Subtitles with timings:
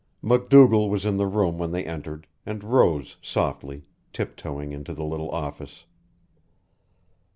[0.23, 5.29] MacDougall was in the room when they entered, and rose softly, tiptoeing into the little
[5.29, 5.85] office.